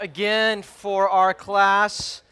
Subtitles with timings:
[0.00, 2.22] again for our class,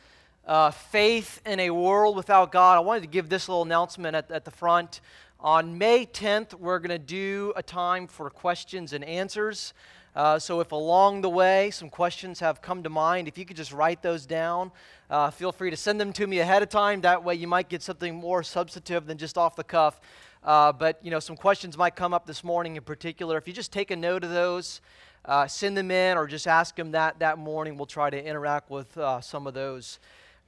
[0.46, 2.78] uh, Faith in a World Without God.
[2.78, 5.02] I wanted to give this little announcement at, at the front.
[5.38, 9.74] On May 10th, we're going to do a time for questions and answers.
[10.16, 13.56] Uh, so, if along the way some questions have come to mind, if you could
[13.56, 14.72] just write those down,
[15.10, 17.02] uh, feel free to send them to me ahead of time.
[17.02, 20.00] That way, you might get something more substantive than just off the cuff.
[20.42, 23.36] Uh, but you know, some questions might come up this morning in particular.
[23.36, 24.80] If you just take a note of those,
[25.24, 27.76] uh, send them in or just ask them that that morning.
[27.76, 29.98] We'll try to interact with uh, some of those.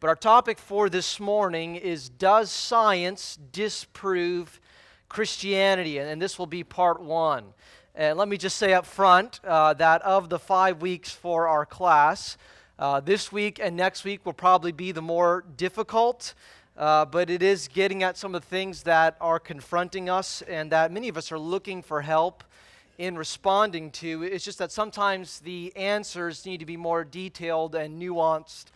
[0.00, 4.58] But our topic for this morning is Does science disprove
[5.10, 5.98] Christianity?
[5.98, 7.44] And, and this will be part one.
[7.94, 11.66] And let me just say up front uh, that of the five weeks for our
[11.66, 12.38] class,
[12.78, 16.32] uh, this week and next week will probably be the more difficult.
[16.78, 20.72] Uh, but it is getting at some of the things that are confronting us and
[20.72, 22.42] that many of us are looking for help
[23.00, 24.22] in responding to.
[24.22, 28.66] It's just that sometimes the answers need to be more detailed and nuanced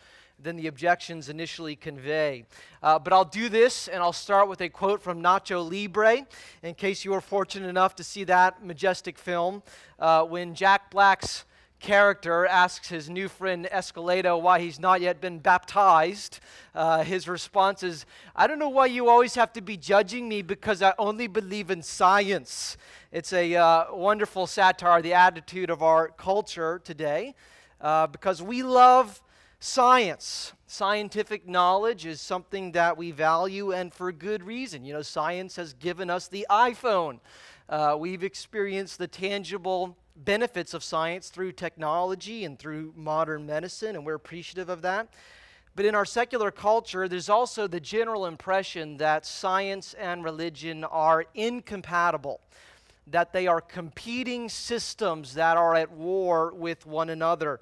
[0.42, 2.46] than the objections initially convey.
[2.82, 6.26] Uh, but I'll do this, and I'll start with a quote from Nacho Libre,
[6.62, 9.62] in case you were fortunate enough to see that majestic film.
[9.98, 11.44] Uh, when Jack Black's
[11.80, 16.40] character asks his new friend Esqueleto why he's not yet been baptized,
[16.74, 20.42] uh, his response is, I don't know why you always have to be judging me
[20.42, 22.76] because I only believe in science.
[23.12, 27.34] It's a uh, wonderful satire, the attitude of our culture today,
[27.80, 29.22] uh, because we love
[29.60, 30.52] science.
[30.66, 34.84] Scientific knowledge is something that we value, and for good reason.
[34.84, 37.20] You know, science has given us the iPhone.
[37.68, 44.06] Uh, we've experienced the tangible benefits of science through technology and through modern medicine, and
[44.06, 45.08] we're appreciative of that.
[45.76, 51.24] But in our secular culture, there's also the general impression that science and religion are
[51.34, 52.40] incompatible
[53.06, 57.60] that they are competing systems that are at war with one another.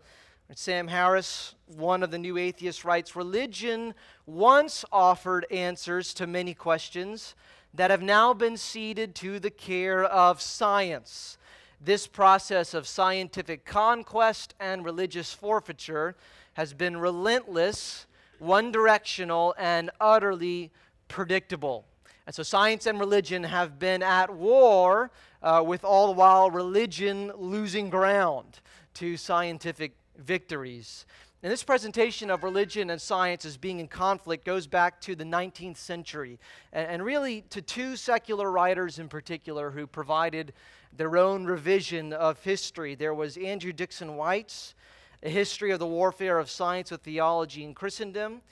[0.55, 3.95] Sam Harris, one of the new atheists, writes Religion
[4.27, 7.35] once offered answers to many questions
[7.75, 11.39] that have now been ceded to the care of science.
[11.85, 16.15] This process of scientific conquest and religious forfeiture
[16.53, 18.07] has been relentless,
[18.39, 20.71] one directional, and utterly
[21.09, 21.85] predictable.
[22.25, 25.11] And so science and religion have been at war
[25.43, 28.61] uh, with all the while religion losing ground
[28.95, 31.05] to scientific victories.
[31.43, 35.25] And this presentation of religion and science as being in conflict goes back to the
[35.25, 36.39] 19th century,
[36.73, 40.53] and, and really to two secular writers in particular who provided
[40.97, 42.95] their own revision of history.
[42.95, 44.75] There was Andrew Dickson White's
[45.23, 48.43] A History of the Warfare of Science with Theology in Christendom,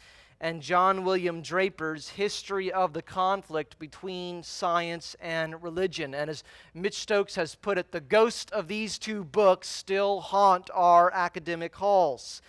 [0.40, 6.14] and John William Draper's History of the Conflict Between Science and Religion.
[6.14, 10.70] And as Mitch Stokes has put it, the ghost of these two books still haunt
[10.72, 12.40] our academic halls.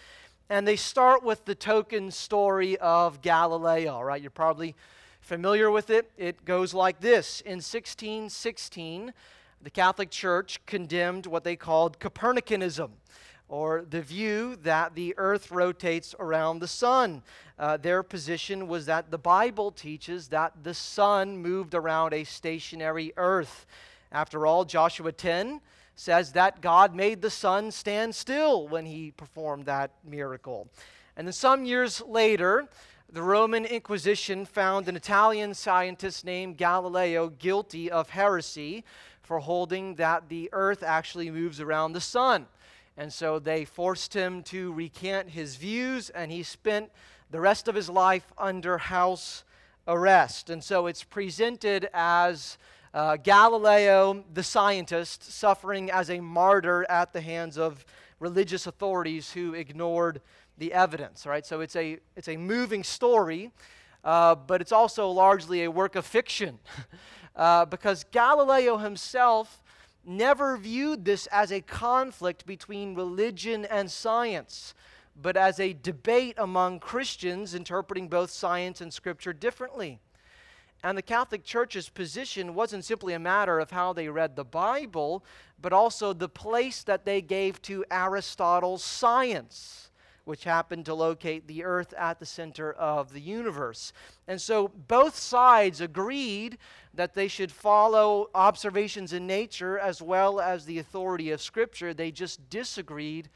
[0.49, 4.21] And they start with the token story of Galileo, right?
[4.21, 4.73] You're probably
[5.19, 6.11] familiar with it.
[6.17, 9.13] It goes like this In 1616,
[9.63, 12.89] the Catholic Church condemned what they called Copernicanism
[13.47, 17.21] or the view that the earth rotates around the sun.
[17.59, 23.11] Uh, their position was that the Bible teaches that the sun moved around a stationary
[23.17, 23.65] earth.
[24.11, 25.59] After all, Joshua 10
[25.95, 30.69] says that God made the sun stand still when he performed that miracle.
[31.17, 32.69] And then some years later,
[33.11, 38.85] the Roman Inquisition found an Italian scientist named Galileo guilty of heresy
[39.31, 42.45] for holding that the earth actually moves around the sun.
[42.97, 46.91] And so they forced him to recant his views, and he spent
[47.29, 49.45] the rest of his life under house
[49.87, 50.49] arrest.
[50.49, 52.57] And so it's presented as
[52.93, 57.85] uh, Galileo, the scientist, suffering as a martyr at the hands of
[58.19, 60.19] religious authorities who ignored
[60.57, 61.25] the evidence.
[61.25, 61.45] Right?
[61.45, 63.51] So it's a, it's a moving story,
[64.03, 66.59] uh, but it's also largely a work of fiction.
[67.41, 69.63] uh, because Galileo himself
[70.05, 74.75] never viewed this as a conflict between religion and science,
[75.19, 79.99] but as a debate among Christians interpreting both science and scripture differently.
[80.83, 85.25] And the Catholic Church's position wasn't simply a matter of how they read the Bible,
[85.59, 89.90] but also the place that they gave to Aristotle's science
[90.25, 93.93] which happened to locate the earth at the center of the universe.
[94.27, 96.57] And so both sides agreed
[96.93, 101.93] that they should follow observations in nature as well as the authority of Scripture.
[101.93, 103.29] They just disagreed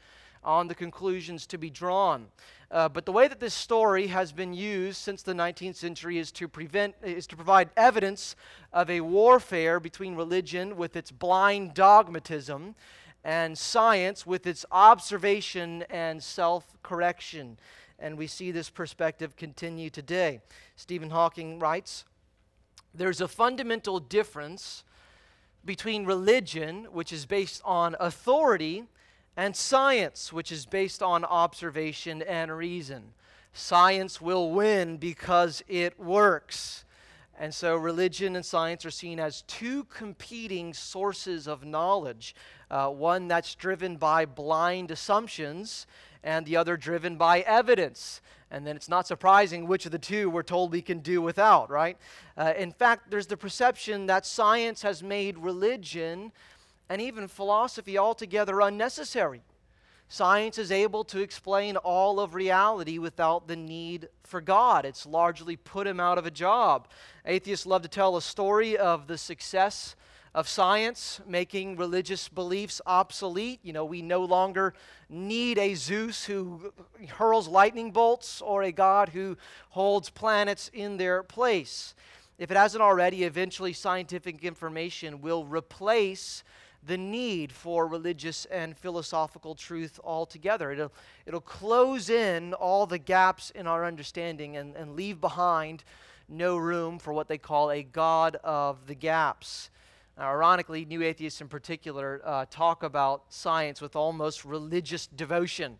[0.44, 2.28] on the conclusions to be drawn.
[2.70, 6.32] Uh, but the way that this story has been used since the 19th century is
[6.32, 8.34] to prevent is to provide evidence
[8.72, 12.74] of a warfare between religion with its blind dogmatism
[13.26, 17.58] and science with its observation and self correction.
[17.98, 20.40] And we see this perspective continue today.
[20.76, 22.04] Stephen Hawking writes
[22.94, 24.84] There's a fundamental difference
[25.64, 28.84] between religion, which is based on authority,
[29.36, 33.12] and science, which is based on observation and reason.
[33.52, 36.84] Science will win because it works.
[37.38, 42.34] And so, religion and science are seen as two competing sources of knowledge
[42.70, 45.86] uh, one that's driven by blind assumptions,
[46.24, 48.20] and the other driven by evidence.
[48.50, 51.70] And then it's not surprising which of the two we're told we can do without,
[51.70, 51.98] right?
[52.36, 56.32] Uh, in fact, there's the perception that science has made religion
[56.88, 59.42] and even philosophy altogether unnecessary.
[60.08, 64.84] Science is able to explain all of reality without the need for God.
[64.84, 66.88] It's largely put him out of a job.
[67.24, 69.96] Atheists love to tell a story of the success
[70.32, 73.58] of science making religious beliefs obsolete.
[73.62, 74.74] You know, we no longer
[75.08, 76.72] need a Zeus who
[77.08, 79.36] hurls lightning bolts or a God who
[79.70, 81.94] holds planets in their place.
[82.38, 86.44] If it hasn't already, eventually scientific information will replace
[86.86, 90.70] the need for religious and philosophical truth altogether.
[90.72, 90.92] It'll,
[91.26, 95.84] it'll close in all the gaps in our understanding and, and leave behind
[96.28, 99.70] no room for what they call a God of the gaps.
[100.16, 105.78] Now, ironically, new atheists in particular uh, talk about science with almost religious devotion.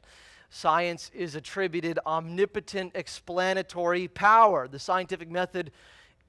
[0.50, 4.68] Science is attributed omnipotent explanatory power.
[4.68, 5.72] The scientific method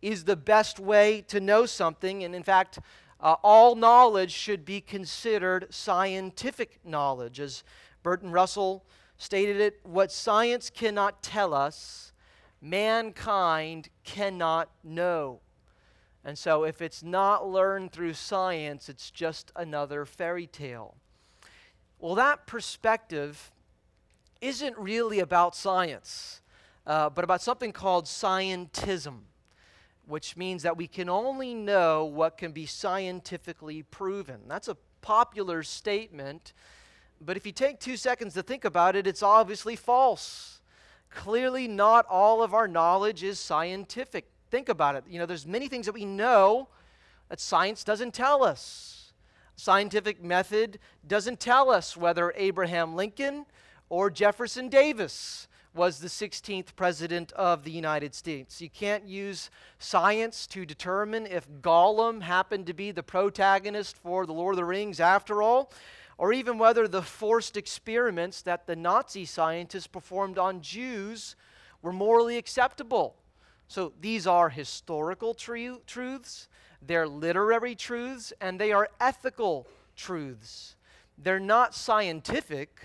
[0.02, 2.80] is the best way to know something, and in fact,
[3.20, 7.40] uh, all knowledge should be considered scientific knowledge.
[7.40, 7.64] As
[8.04, 8.86] Bertrand Russell
[9.18, 12.14] stated it, what science cannot tell us,
[12.62, 15.40] mankind cannot know.
[16.24, 20.98] And so, if it's not learned through science, it's just another fairy tale.
[22.00, 23.52] Well, that perspective
[24.42, 26.42] isn't really about science,
[26.86, 29.22] uh, but about something called scientism
[30.08, 34.42] which means that we can only know what can be scientifically proven.
[34.48, 36.54] That's a popular statement,
[37.20, 40.62] but if you take two seconds to think about it, it's obviously false.
[41.10, 44.30] Clearly, not all of our knowledge is scientific.
[44.50, 45.04] Think about it.
[45.10, 46.70] You know, there's many things that we know
[47.30, 49.14] that science doesn't tell us.
[49.56, 53.46] Scientific method doesn't tell us whether Abraham Lincoln
[53.90, 58.60] or Jefferson Davis was the 16th president of the United States.
[58.60, 64.34] You can't use science to determine if Gollum happened to be the protagonist for The
[64.34, 65.72] Lord of the Rings after all,
[66.18, 71.36] or even whether the forced experiments that the Nazi scientists performed on Jews
[71.84, 73.16] were morally acceptable.
[73.68, 76.48] So these are historical tru- truths,
[76.82, 80.76] they're literary truths, and they are ethical truths.
[81.20, 82.80] They're not scientific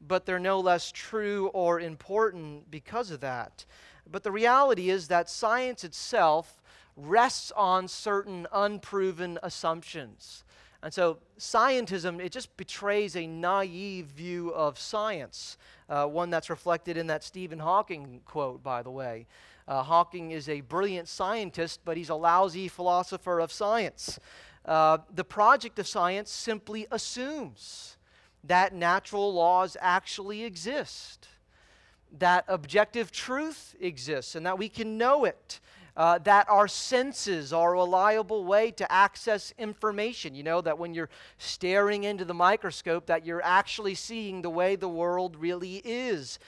[0.00, 3.64] but they're no less true or important because of that.
[4.10, 6.60] But the reality is that science itself
[6.96, 10.44] rests on certain unproven assumptions.
[10.82, 15.58] And so, scientism, it just betrays a naive view of science,
[15.88, 19.26] uh, one that's reflected in that Stephen Hawking quote, by the way.
[19.66, 24.20] Uh, Hawking is a brilliant scientist, but he's a lousy philosopher of science.
[24.64, 27.95] Uh, the project of science simply assumes
[28.48, 31.28] that natural laws actually exist,
[32.18, 35.60] that objective truth exists, and that we can know it.
[35.96, 40.34] Uh, that our senses are a reliable way to access information.
[40.34, 44.76] You know, that when you're staring into the microscope, that you're actually seeing the way
[44.76, 46.38] the world really is.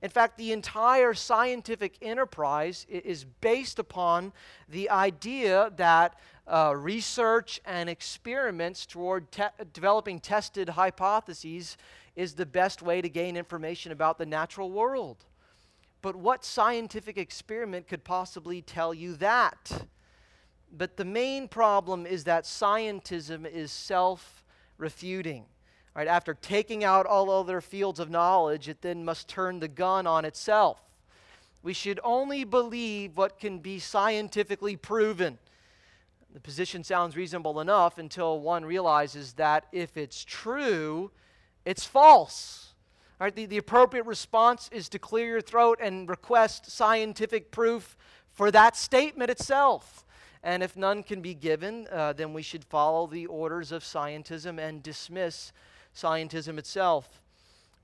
[0.00, 4.32] In fact, the entire scientific enterprise is based upon
[4.68, 11.76] the idea that uh, research and experiments toward te- developing tested hypotheses
[12.14, 15.24] is the best way to gain information about the natural world.
[16.00, 19.88] But what scientific experiment could possibly tell you that?
[20.70, 24.44] But the main problem is that scientism is self
[24.76, 25.46] refuting.
[25.98, 30.06] Right, after taking out all other fields of knowledge, it then must turn the gun
[30.06, 30.80] on itself.
[31.64, 35.38] We should only believe what can be scientifically proven.
[36.32, 41.10] The position sounds reasonable enough until one realizes that if it's true,
[41.64, 42.74] it's false.
[43.18, 47.96] The, the appropriate response is to clear your throat and request scientific proof
[48.30, 50.06] for that statement itself.
[50.44, 54.60] And if none can be given, uh, then we should follow the orders of scientism
[54.60, 55.50] and dismiss
[55.98, 57.20] scientism itself.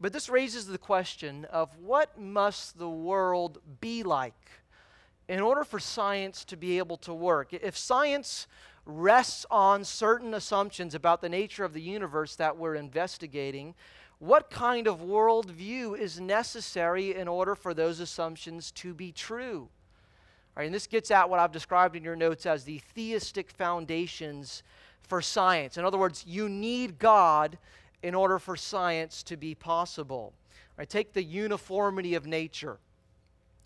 [0.00, 4.35] But this raises the question of what must the world be like?
[5.28, 7.52] in order for science to be able to work.
[7.52, 8.47] If science
[8.87, 13.75] rests on certain assumptions about the nature of the universe that we're investigating,
[14.18, 19.68] what kind of worldview is necessary in order for those assumptions to be true?
[20.56, 24.62] Right, and this gets at what I've described in your notes as the theistic foundations
[25.02, 25.76] for science.
[25.76, 27.59] In other words, you need God
[28.04, 30.34] in order for science to be possible.
[30.76, 32.76] Right, take the uniformity of nature,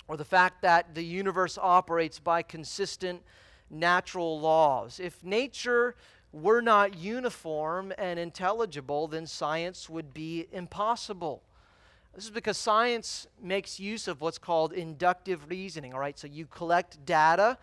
[0.06, 3.20] or the fact that the universe operates by consistent
[3.68, 5.00] natural laws.
[5.00, 5.96] If nature
[6.32, 11.42] were not uniform and intelligible, then science would be impossible.
[12.14, 16.18] This is because science makes use of what's called inductive reasoning, all right?
[16.18, 17.58] So you collect data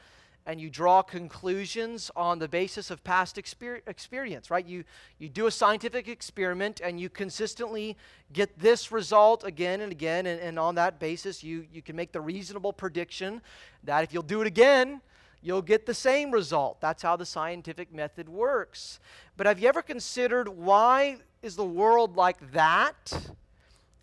[0.46, 4.66] and you draw conclusions on the basis of past exper- experience, right?
[4.66, 4.84] You,
[5.18, 7.98] you do a scientific experiment and you consistently
[8.32, 12.12] get this result again and again, and, and on that basis, you, you can make
[12.12, 13.42] the reasonable prediction
[13.84, 15.02] that if you'll do it again,
[15.42, 16.80] you'll get the same result.
[16.82, 19.00] That's how the scientific method works.
[19.38, 23.14] But have you ever considered why is the world like that?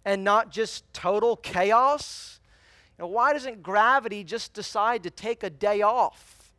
[0.04, 2.40] and not just total chaos?
[2.98, 6.52] Know, why doesn't gravity just decide to take a day off?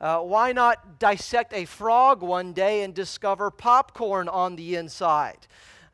[0.00, 5.46] Uh, why not dissect a frog one day and discover popcorn on the inside?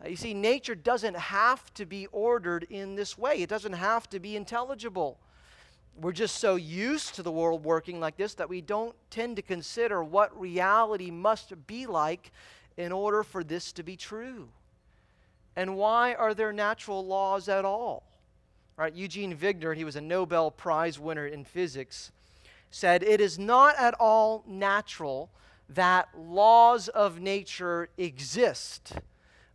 [0.04, 4.08] Uh, you see, nature doesn't have to be ordered in this way, it doesn't have
[4.10, 5.18] to be intelligible.
[5.94, 9.42] We're just so used to the world working like this that we don't tend to
[9.42, 12.32] consider what reality must be like
[12.78, 14.48] in order for this to be true.
[15.54, 18.04] And why are there natural laws at all?
[18.76, 22.10] Right, Eugene Wigner, he was a Nobel Prize winner in physics,
[22.70, 25.30] said, It is not at all natural
[25.68, 28.94] that laws of nature exist,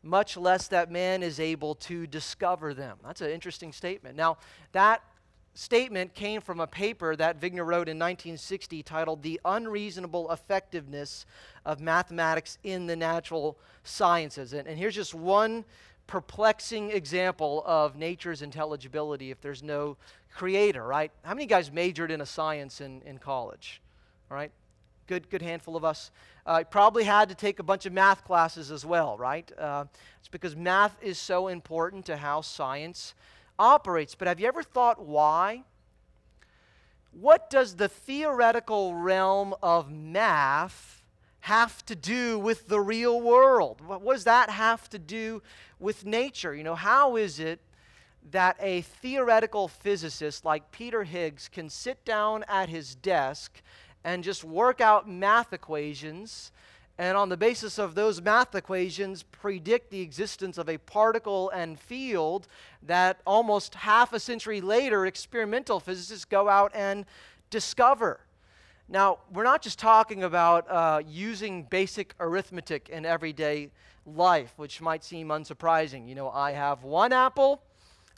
[0.04, 2.98] much less that man is able to discover them.
[3.04, 4.16] That's an interesting statement.
[4.16, 4.38] Now,
[4.72, 5.02] that
[5.56, 11.26] statement came from a paper that Wigner wrote in 1960 titled The Unreasonable Effectiveness
[11.66, 14.54] of Mathematics in the Natural Sciences.
[14.54, 15.66] And, and here's just one
[16.08, 19.98] perplexing example of nature's intelligibility if there's no
[20.34, 21.12] creator, right?
[21.24, 23.82] How many guys majored in a science in, in college?
[24.32, 24.52] All right?
[25.08, 26.12] Good, good handful of us.
[26.46, 29.50] Uh, probably had to take a bunch of math classes as well, right?
[29.58, 29.86] Uh,
[30.20, 33.14] it's because math is so important to how science
[33.60, 34.16] operates.
[34.16, 35.64] But have you ever thought why?
[37.12, 40.97] What does the theoretical realm of math
[41.48, 43.80] have to do with the real world?
[43.80, 45.42] What does that have to do
[45.80, 46.54] with nature?
[46.54, 47.62] You know, how is it
[48.32, 53.62] that a theoretical physicist like Peter Higgs can sit down at his desk
[54.04, 56.52] and just work out math equations
[56.98, 61.80] and on the basis of those math equations predict the existence of a particle and
[61.80, 62.50] field
[62.84, 67.06] that almost half a century later experimental physicists go out and
[67.50, 68.20] discover.
[68.90, 73.70] Now, we're not just talking about uh, using basic arithmetic in everyday
[74.06, 76.08] life, which might seem unsurprising.
[76.08, 77.62] You know, I have one apple,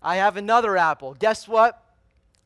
[0.03, 1.15] I have another apple.
[1.15, 1.83] Guess what?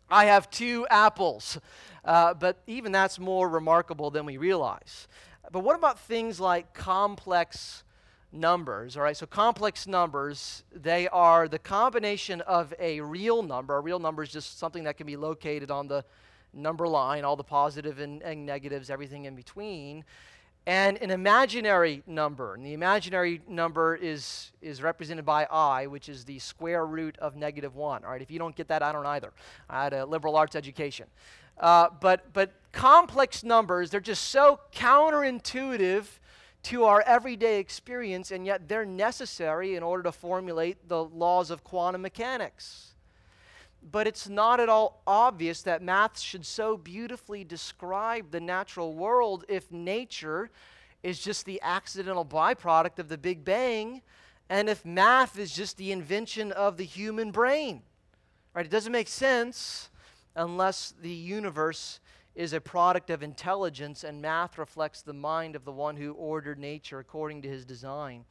[0.09, 1.59] I have two apples.
[2.05, 5.09] Uh, but even that's more remarkable than we realize.
[5.51, 7.83] But what about things like complex
[8.31, 8.95] numbers?
[8.95, 13.75] All right, so complex numbers, they are the combination of a real number.
[13.75, 16.05] A real number is just something that can be located on the
[16.53, 20.03] number line, all the positive and, and negatives, everything in between,
[20.65, 22.53] and an imaginary number.
[22.53, 27.35] And the imaginary number is, is represented by i, which is the square root of
[27.35, 28.05] negative 1.
[28.05, 29.33] All right, if you don't get that, I don't either.
[29.69, 31.07] I had a liberal arts education.
[31.57, 36.05] Uh, but, but complex numbers, they're just so counterintuitive
[36.63, 41.63] to our everyday experience, and yet they're necessary in order to formulate the laws of
[41.63, 42.92] quantum mechanics
[43.91, 49.45] but it's not at all obvious that math should so beautifully describe the natural world
[49.47, 50.49] if nature
[51.03, 54.01] is just the accidental byproduct of the Big Bang
[54.49, 57.81] and if math is just the invention of the human brain.
[58.53, 58.65] Right?
[58.65, 59.89] It doesn't make sense
[60.35, 61.99] unless the universe
[62.35, 66.57] is a product of intelligence and math reflects the mind of the one who ordered
[66.57, 68.25] nature according to his design.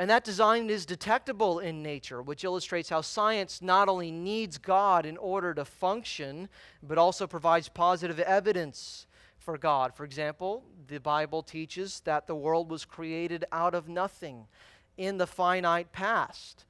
[0.00, 5.04] And that design is detectable in nature, which illustrates how science not only needs God
[5.04, 6.48] in order to function,
[6.82, 9.94] but also provides positive evidence for God.
[9.94, 14.46] For example, the Bible teaches that the world was created out of nothing
[14.96, 16.64] in the finite past.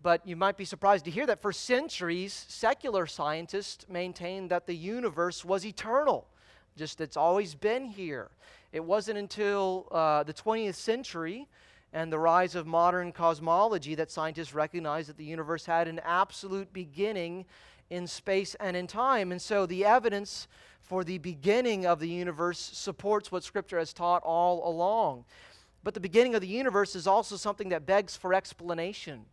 [0.00, 4.76] But you might be surprised to hear that for centuries, secular scientists maintained that the
[4.76, 6.28] universe was eternal,
[6.76, 8.30] just it's always been here.
[8.70, 11.48] It wasn't until uh, the 20th century
[11.92, 16.72] and the rise of modern cosmology that scientists recognize that the universe had an absolute
[16.72, 17.46] beginning
[17.90, 19.32] in space and in time.
[19.32, 20.48] And so the evidence
[20.80, 25.24] for the beginning of the universe supports what Scripture has taught all along.
[25.82, 29.24] But the beginning of the universe is also something that begs for explanation.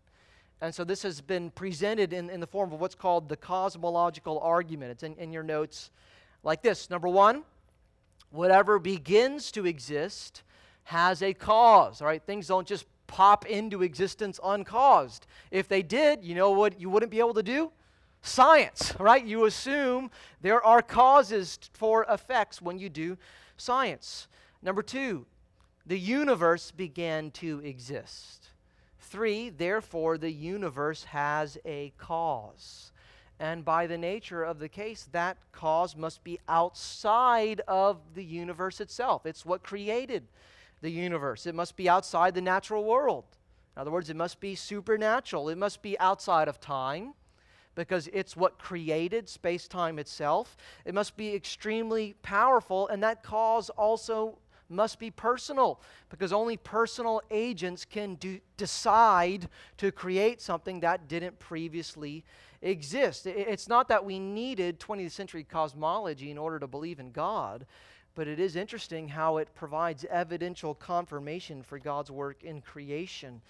[0.61, 4.39] And so this has been presented in, in the form of what's called the cosmological
[4.39, 4.91] argument.
[4.91, 5.91] It's in, in your notes
[6.43, 7.43] like this Number one,
[8.31, 10.43] whatever begins to exist
[10.85, 12.01] has a cause.
[12.01, 15.27] All right, things don't just pop into existence uncaused.
[15.51, 17.71] If they did, you know what you wouldn't be able to do?
[18.21, 19.23] Science, right?
[19.23, 20.09] You assume
[20.41, 23.17] there are causes for effects when you do
[23.57, 24.27] science.
[24.61, 25.25] Number two,
[25.85, 28.49] the universe began to exist.
[28.99, 32.91] Three, therefore, the universe has a cause.
[33.39, 38.79] And by the nature of the case, that cause must be outside of the universe
[38.81, 39.25] itself.
[39.25, 40.23] It's what created
[40.81, 41.45] the universe.
[41.45, 43.25] It must be outside the natural world.
[43.75, 45.49] In other words, it must be supernatural.
[45.49, 47.13] It must be outside of time
[47.75, 50.55] because it's what created space time itself.
[50.85, 54.37] It must be extremely powerful, and that cause also
[54.69, 55.79] must be personal
[56.09, 62.23] because only personal agents can do, decide to create something that didn't previously
[62.61, 63.27] exist.
[63.27, 67.65] It's not that we needed 20th century cosmology in order to believe in God,
[68.15, 73.41] but it is interesting how it provides evidential confirmation for God's work in creation.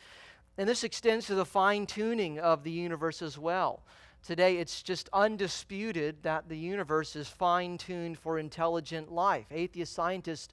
[0.58, 3.84] And this extends to the fine tuning of the universe as well.
[4.26, 9.46] Today, it's just undisputed that the universe is fine tuned for intelligent life.
[9.52, 10.52] Atheist scientists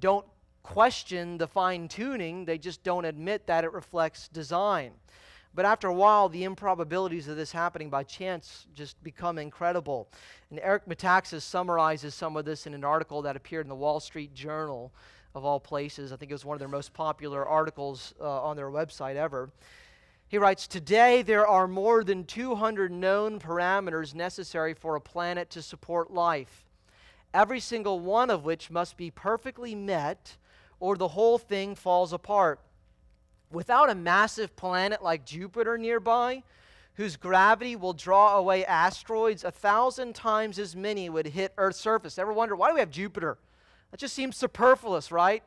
[0.00, 0.26] don't
[0.64, 4.90] question the fine tuning, they just don't admit that it reflects design.
[5.54, 10.08] But after a while, the improbabilities of this happening by chance just become incredible.
[10.50, 14.00] And Eric Metaxas summarizes some of this in an article that appeared in the Wall
[14.00, 14.92] Street Journal,
[15.34, 16.12] of all places.
[16.12, 19.50] I think it was one of their most popular articles uh, on their website ever.
[20.28, 25.62] He writes Today, there are more than 200 known parameters necessary for a planet to
[25.62, 26.64] support life,
[27.32, 30.36] every single one of which must be perfectly met,
[30.80, 32.60] or the whole thing falls apart
[33.54, 36.42] without a massive planet like Jupiter nearby,
[36.94, 42.18] whose gravity will draw away asteroids, a thousand times as many would hit Earth's surface.
[42.18, 43.38] Ever wonder why do we have Jupiter?
[43.90, 45.42] That just seems superfluous, right?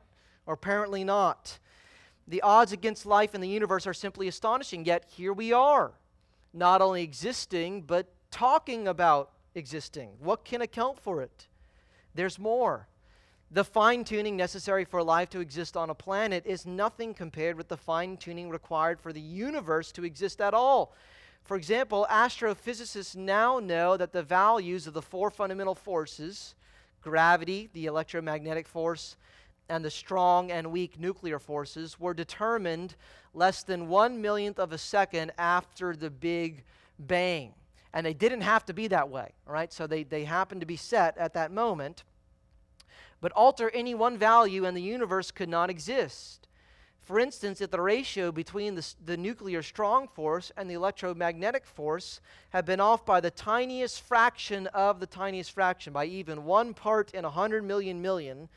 [0.46, 1.60] Or apparently not.
[2.28, 5.94] The odds against life in the universe are simply astonishing, yet here we are,
[6.54, 10.10] not only existing, but talking about existing.
[10.20, 11.48] What can account for it?
[12.14, 12.88] There's more.
[13.50, 17.70] The fine tuning necessary for life to exist on a planet is nothing compared with
[17.70, 20.94] the fine tuning required for the universe to exist at all.
[21.46, 26.56] For example, astrophysicists now know that the values of the four fundamental forces
[27.02, 29.16] gravity, the electromagnetic force,
[29.70, 32.96] and the strong and weak nuclear forces were determined
[33.34, 36.66] less than one millionth of a second after the Big
[37.00, 37.54] Bang.
[37.94, 39.72] And they didn't have to be that way, right?
[39.72, 42.04] So they, they happened to be set at that moment
[43.22, 46.48] but alter any one value and the universe could not exist.
[47.08, 52.20] For instance, if the ratio between the, the nuclear strong force and the electromagnetic force
[52.50, 57.14] had been off by the tiniest fraction of the tiniest fraction, by even one part
[57.14, 58.50] in a hundred million million,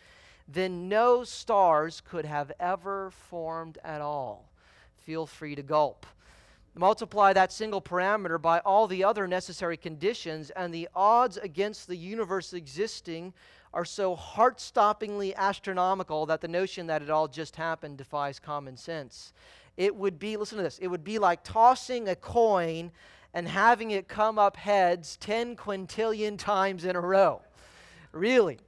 [0.48, 4.50] then no stars could have ever formed at all.
[4.96, 6.04] Feel free to gulp.
[6.74, 11.96] Multiply that single parameter by all the other necessary conditions, and the odds against the
[11.96, 13.32] universe existing
[13.72, 18.76] are so heart stoppingly astronomical that the notion that it all just happened defies common
[18.76, 19.32] sense.
[19.76, 22.90] It would be, listen to this, it would be like tossing a coin
[23.32, 27.42] and having it come up heads 10 quintillion times in a row.
[28.12, 28.58] Really.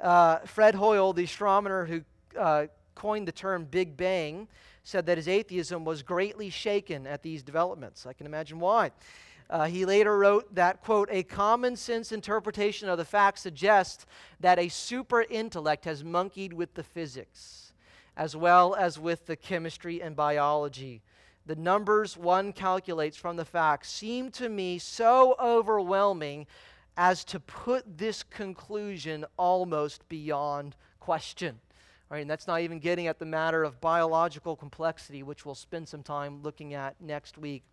[0.00, 2.02] Uh, Fred Hoyle, the astronomer who
[2.36, 4.48] uh, coined the term Big Bang,
[4.82, 8.04] said that his atheism was greatly shaken at these developments.
[8.04, 8.90] I can imagine why.
[9.52, 14.06] Uh, he later wrote that, quote, a common sense interpretation of the facts suggests
[14.40, 17.74] that a super intellect has monkeyed with the physics,
[18.16, 21.02] as well as with the chemistry and biology.
[21.44, 26.46] The numbers one calculates from the facts seem to me so overwhelming
[26.96, 31.60] as to put this conclusion almost beyond question.
[32.10, 35.54] All right, and that's not even getting at the matter of biological complexity, which we'll
[35.54, 37.64] spend some time looking at next week.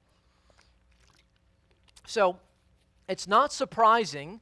[2.06, 2.38] So
[3.08, 4.42] it's not surprising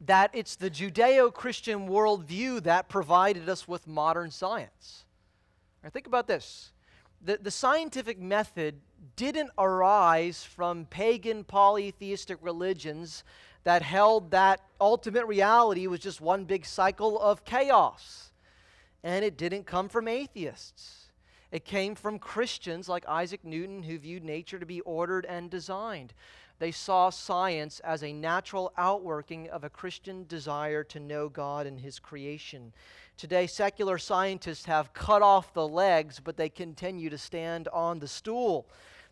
[0.00, 5.04] that it's the Judeo Christian worldview that provided us with modern science.
[5.90, 6.72] Think about this
[7.22, 8.80] the, the scientific method
[9.16, 13.24] didn't arise from pagan polytheistic religions
[13.64, 18.32] that held that ultimate reality was just one big cycle of chaos.
[19.02, 21.06] And it didn't come from atheists.
[21.50, 26.12] It came from Christians like Isaac Newton who viewed nature to be ordered and designed.
[26.58, 31.78] They saw science as a natural outworking of a Christian desire to know God and
[31.78, 32.72] His creation.
[33.16, 38.08] Today, secular scientists have cut off the legs, but they continue to stand on the
[38.08, 38.68] stool.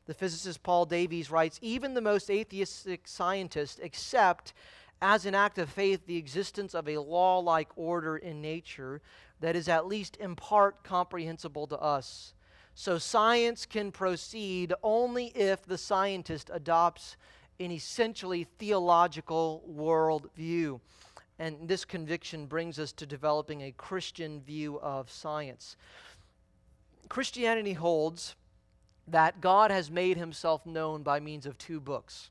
[0.07, 4.53] The physicist Paul Davies writes Even the most atheistic scientists accept,
[5.01, 9.03] as an act of faith, the existence of a law like order in nature
[9.41, 12.33] that is at least in part comprehensible to us.
[12.75, 17.17] So, science can proceed only if the scientist adopts
[17.59, 20.81] an essentially theological worldview.
[21.39, 25.77] And this conviction brings us to developing a Christian view of science.
[27.09, 28.37] Christianity holds
[29.09, 32.31] that God has made himself known by means of two books.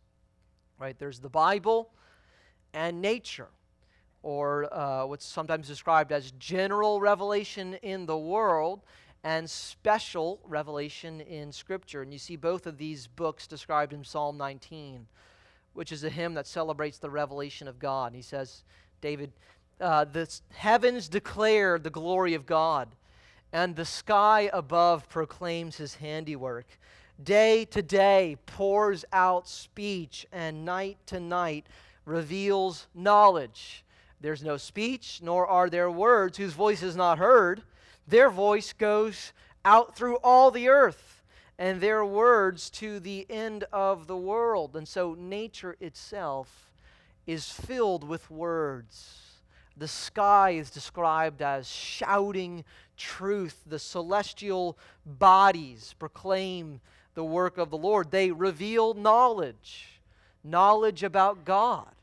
[0.77, 0.97] Right?
[0.97, 1.91] There's the Bible
[2.73, 3.47] and nature,
[4.23, 8.81] or uh, what's sometimes described as general revelation in the world
[9.25, 12.03] and special revelation in Scripture.
[12.03, 15.07] And you see both of these books described in Psalm 19,
[15.73, 18.07] which is a hymn that celebrates the revelation of God.
[18.07, 18.63] And he says,
[19.01, 19.31] David,
[19.81, 22.87] uh, the heavens declare the glory of God,
[23.51, 26.67] and the sky above proclaims his handiwork.
[27.21, 31.65] Day to day pours out speech, and night to night
[32.05, 33.83] reveals knowledge.
[34.21, 37.63] There's no speech, nor are there words whose voice is not heard.
[38.07, 41.23] Their voice goes out through all the earth,
[41.57, 44.75] and their words to the end of the world.
[44.75, 46.71] And so nature itself
[47.25, 49.21] is filled with words.
[49.77, 52.63] The sky is described as shouting
[52.97, 53.61] truth.
[53.65, 56.79] The celestial bodies proclaim
[57.13, 58.11] the work of the Lord.
[58.11, 59.99] They reveal knowledge,
[60.43, 61.93] knowledge about God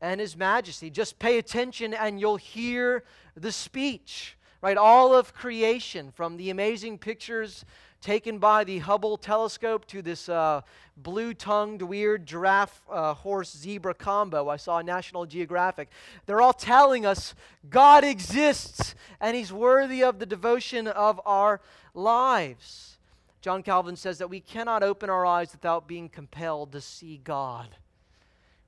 [0.00, 0.88] and His majesty.
[0.90, 4.76] Just pay attention and you'll hear the speech right?
[4.76, 7.64] All of creation, from the amazing pictures
[8.00, 10.62] taken by the Hubble telescope to this uh,
[10.96, 15.88] blue tongued, weird giraffe uh, horse zebra combo I saw National Geographic.
[16.26, 17.34] They're all telling us
[17.68, 21.60] God exists and He's worthy of the devotion of our
[21.94, 22.98] lives.
[23.42, 27.68] John Calvin says that we cannot open our eyes without being compelled to see God.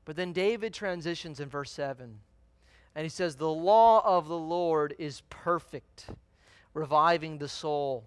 [0.04, 2.18] But then David transitions in verse 7
[2.94, 6.06] and he says, The law of the Lord is perfect,
[6.74, 8.04] reviving the soul.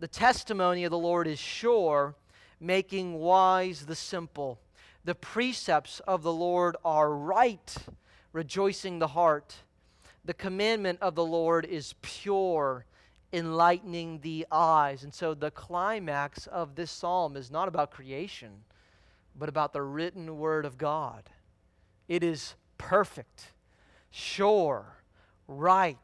[0.00, 2.14] The testimony of the Lord is sure,
[2.60, 4.58] making wise the simple.
[5.04, 7.74] The precepts of the Lord are right,
[8.32, 9.54] rejoicing the heart.
[10.24, 12.86] The commandment of the Lord is pure,
[13.32, 15.04] enlightening the eyes.
[15.04, 18.50] And so the climax of this psalm is not about creation,
[19.36, 21.28] but about the written word of God.
[22.08, 23.53] It is perfect
[24.14, 24.86] sure,
[25.48, 25.98] right,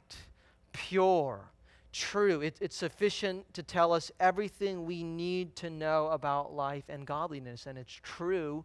[0.73, 1.53] pure,
[1.93, 2.41] true.
[2.41, 7.67] It, it's sufficient to tell us everything we need to know about life and godliness,
[7.67, 8.65] and it's true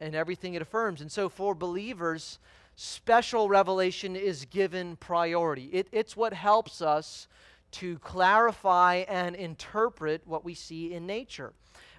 [0.00, 1.00] in everything it affirms.
[1.00, 2.38] And so, for believers,
[2.76, 5.64] special revelation is given priority.
[5.72, 7.26] It, it's what helps us
[7.72, 11.52] to clarify and interpret what we see in nature.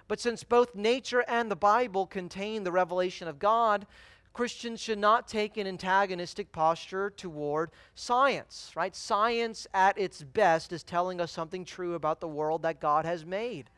[0.08, 3.86] But since both nature and the Bible contain the revelation of God,
[4.38, 8.94] Christians should not take an antagonistic posture toward science, right?
[8.94, 13.26] Science at its best is telling us something true about the world that God has
[13.26, 13.68] made.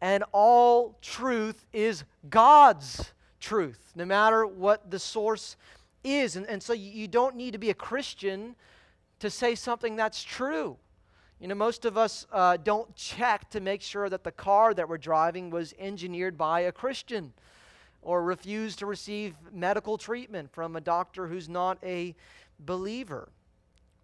[0.00, 5.54] And all truth is God's truth, no matter what the source
[6.02, 6.36] is.
[6.36, 8.56] And, and so you, don't need to be a Christian
[9.18, 10.78] to say something that's true.
[11.38, 14.88] You know, most of us uh, don't check to make sure that the car that
[14.88, 17.34] we're driving was engineered by a Christian
[18.04, 22.14] or refuse to receive medical treatment from a doctor who's not a
[22.60, 23.28] believer.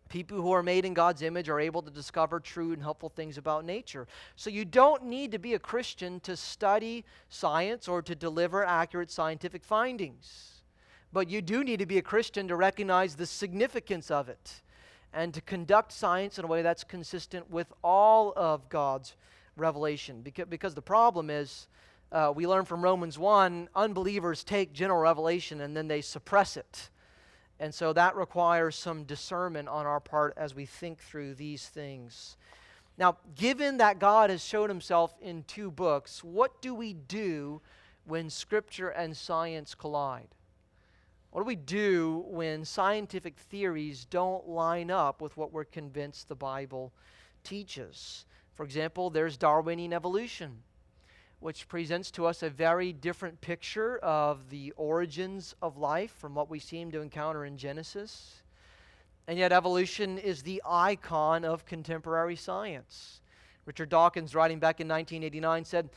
[0.09, 3.39] People who are made in God's image are able to discover true and helpful things
[3.39, 4.09] about nature.
[4.35, 9.13] So you don't need to be a Christian to study science or to deliver accurate
[9.13, 10.63] scientific findings.
[11.13, 14.63] But you do need to be a Christian to recognize the significance of it
[15.13, 19.15] and to conduct science in a way that's consistent with all of God's
[19.57, 20.23] revelation.
[20.23, 21.69] Because, because the problem is,
[22.13, 26.91] uh, we learn from Romans 1 unbelievers take general revelation and then they suppress it.
[27.61, 32.37] And so that requires some discernment on our part as we think through these things.
[32.99, 37.61] Now, given that God has shown himself in two books, what do we do
[38.05, 40.35] when Scripture and science collide?
[41.31, 46.35] What do we do when scientific theories don't line up with what we're convinced the
[46.35, 46.93] Bible
[47.45, 48.25] teaches?
[48.55, 50.63] For example, there's Darwinian evolution
[51.41, 56.51] which presents to us a very different picture of the origins of life from what
[56.51, 58.43] we seem to encounter in Genesis.
[59.27, 63.21] And yet, evolution is the icon of contemporary science.
[63.65, 65.91] Richard Dawkins, writing back in 1989, said,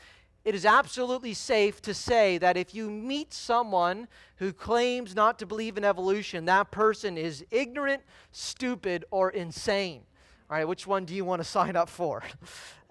[0.44, 5.46] It is absolutely safe to say that if you meet someone who claims not to
[5.46, 10.02] believe in evolution, that person is ignorant, stupid, or insane.
[10.48, 12.22] All right, which one do you want to sign up for?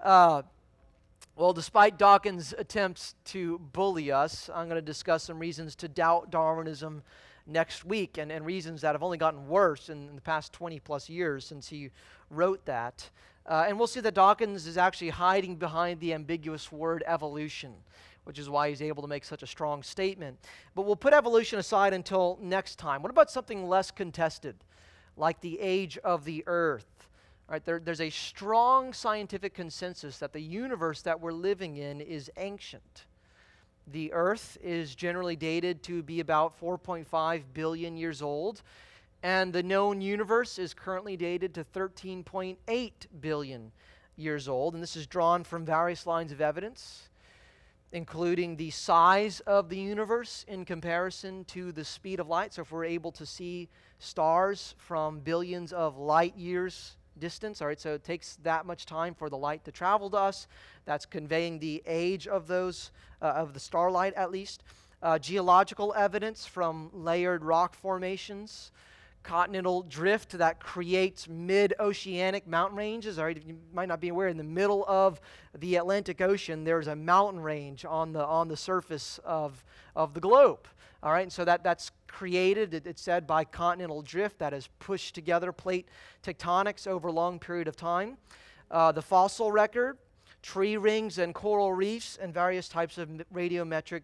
[0.03, 0.41] Uh,
[1.35, 6.29] well, despite Dawkins' attempts to bully us, I'm going to discuss some reasons to doubt
[6.29, 7.01] Darwinism
[7.47, 10.79] next week and, and reasons that have only gotten worse in, in the past 20
[10.79, 11.89] plus years since he
[12.29, 13.09] wrote that.
[13.47, 17.73] Uh, and we'll see that Dawkins is actually hiding behind the ambiguous word evolution,
[18.25, 20.37] which is why he's able to make such a strong statement.
[20.75, 23.01] But we'll put evolution aside until next time.
[23.01, 24.55] What about something less contested,
[25.17, 26.92] like the age of the earth?
[27.49, 32.31] Right, there, there's a strong scientific consensus that the universe that we're living in is
[32.37, 33.05] ancient.
[33.87, 38.61] The earth is generally dated to be about 4.5 billion years old,
[39.23, 43.71] and the known universe is currently dated to 13.8 billion
[44.15, 44.73] years old.
[44.73, 47.09] And this is drawn from various lines of evidence,
[47.91, 52.53] including the size of the universe in comparison to the speed of light.
[52.53, 53.67] So, if we're able to see
[53.99, 59.13] stars from billions of light years distance, all right, so it takes that much time
[59.13, 60.47] for the light to travel to us.
[60.85, 64.63] That's conveying the age of those, uh, of the starlight at least.
[65.01, 68.71] Uh, geological evidence from layered rock formations
[69.23, 73.17] continental drift that creates mid oceanic mountain ranges.
[73.17, 75.19] All right, you might not be aware, in the middle of
[75.57, 79.63] the Atlantic Ocean, there's a mountain range on the, on the surface of,
[79.95, 80.67] of the globe.
[81.03, 84.69] All right, and so that, that's created, it, it's said, by continental drift that has
[84.79, 85.89] pushed together plate
[86.23, 88.15] tectonics over a long period of time.
[88.71, 89.97] Uh, the fossil record,
[90.41, 94.03] tree rings and coral reefs, and various types of radiometric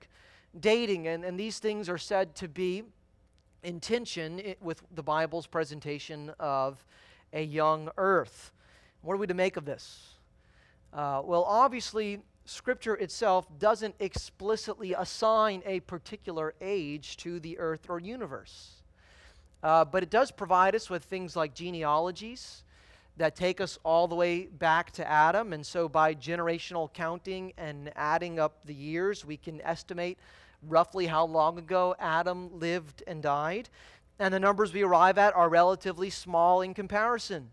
[0.60, 1.08] dating.
[1.08, 2.84] And, and these things are said to be
[3.64, 6.86] in tension with the Bible's presentation of
[7.32, 8.52] a young earth.
[9.04, 10.16] What are we to make of this?
[10.92, 18.00] Uh, well, obviously, Scripture itself doesn't explicitly assign a particular age to the earth or
[18.00, 18.82] universe.
[19.62, 22.64] Uh, but it does provide us with things like genealogies
[23.18, 25.54] that take us all the way back to Adam.
[25.54, 30.18] And so, by generational counting and adding up the years, we can estimate
[30.68, 33.70] roughly how long ago Adam lived and died.
[34.18, 37.52] And the numbers we arrive at are relatively small in comparison,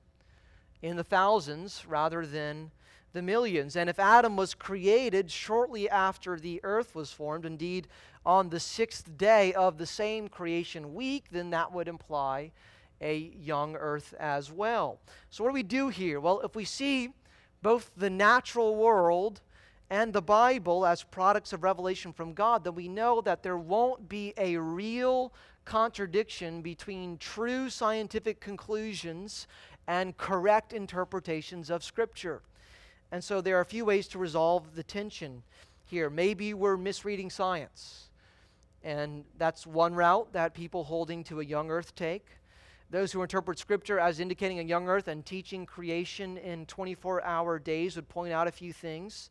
[0.81, 2.71] in the thousands rather than
[3.17, 3.77] the millions.
[3.77, 7.89] And if Adam was created shortly after the earth was formed, indeed
[8.27, 12.53] on the sixth day of the same creation week, then that would imply
[13.01, 15.01] a young earth as well.
[15.31, 16.21] So, what do we do here?
[16.21, 17.09] Well, if we see
[17.63, 19.41] both the natural world
[19.89, 24.11] and the Bible as products of revelation from God, then we know that there won't
[24.11, 25.33] be a real
[25.65, 29.47] contradiction between true scientific conclusions
[29.87, 32.43] and correct interpretations of Scripture.
[33.13, 35.43] And so there are a few ways to resolve the tension
[35.85, 36.11] here.
[36.11, 38.09] Maybe we're misreading science.
[38.83, 42.27] And that's one route that people holding to a young earth take.
[42.91, 47.59] Those who interpret Scripture as indicating a young earth and teaching creation in 24 hour
[47.59, 49.31] days would point out a few things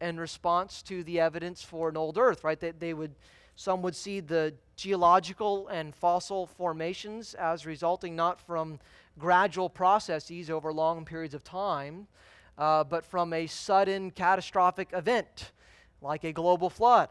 [0.00, 2.58] in response to the evidence for an old earth, right?
[2.58, 3.14] They, they would,
[3.56, 8.78] some would see the geological and fossil formations as resulting not from
[9.18, 12.06] gradual processes over long periods of time,
[12.58, 15.52] uh, but from a sudden catastrophic event
[16.00, 17.08] like a global flood.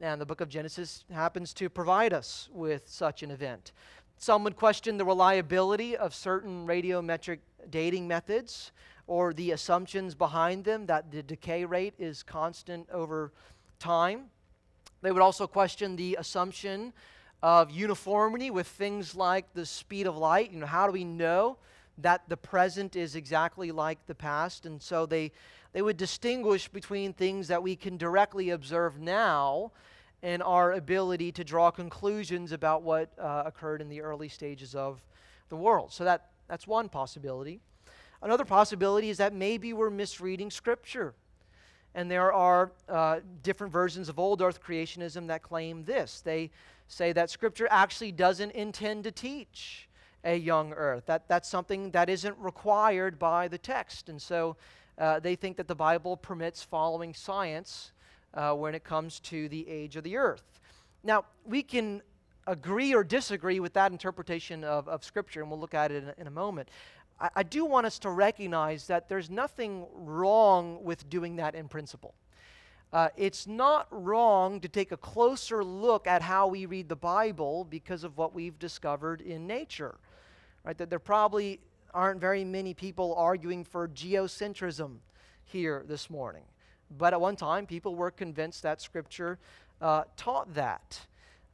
[0.00, 3.72] And the book of Genesis happens to provide us with such an event.
[4.18, 7.38] Some would question the reliability of certain radiometric
[7.70, 8.72] dating methods
[9.06, 13.32] or the assumptions behind them that the decay rate is constant over
[13.78, 14.24] time.
[15.02, 16.92] They would also question the assumption
[17.42, 20.50] of uniformity with things like the speed of light.
[20.50, 21.58] You know, how do we know
[21.98, 24.66] that the present is exactly like the past?
[24.66, 25.32] And so they,
[25.72, 29.72] they would distinguish between things that we can directly observe now
[30.22, 35.00] and our ability to draw conclusions about what uh, occurred in the early stages of
[35.48, 35.92] the world.
[35.92, 37.60] So that, that's one possibility.
[38.22, 41.14] Another possibility is that maybe we're misreading Scripture.
[41.94, 46.20] And there are uh, different versions of old earth creationism that claim this.
[46.20, 46.50] They
[46.88, 49.85] say that Scripture actually doesn't intend to teach
[50.26, 54.08] a young earth, that, that's something that isn't required by the text.
[54.08, 54.56] And so
[54.98, 57.92] uh, they think that the Bible permits following science
[58.34, 60.42] uh, when it comes to the age of the earth.
[61.04, 62.02] Now, we can
[62.46, 66.08] agree or disagree with that interpretation of, of Scripture, and we'll look at it in
[66.08, 66.68] a, in a moment.
[67.20, 71.68] I, I do want us to recognize that there's nothing wrong with doing that in
[71.68, 72.14] principle.
[72.92, 77.64] Uh, it's not wrong to take a closer look at how we read the Bible
[77.64, 79.96] because of what we've discovered in nature.
[80.66, 80.76] Right?
[80.76, 81.60] That there probably
[81.94, 84.96] aren't very many people arguing for geocentrism
[85.44, 86.42] here this morning.
[86.98, 89.38] But at one time, people were convinced that Scripture
[89.80, 91.00] uh, taught that.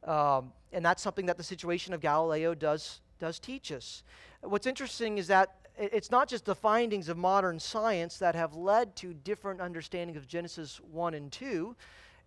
[0.04, 4.02] Um, and that's something that the situation of Galileo does, does teach us.
[4.40, 8.96] What's interesting is that it's not just the findings of modern science that have led
[8.96, 11.76] to different understanding of Genesis 1 and 2.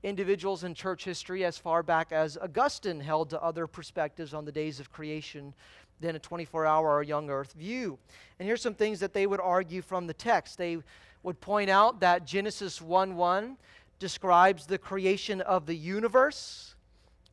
[0.03, 4.51] Individuals in church history, as far back as Augustine, held to other perspectives on the
[4.51, 5.53] days of creation
[5.99, 7.97] than a 24 hour or young earth view.
[8.39, 10.57] And here's some things that they would argue from the text.
[10.57, 10.77] They
[11.23, 13.57] would point out that Genesis 1 1
[13.99, 16.75] describes the creation of the universe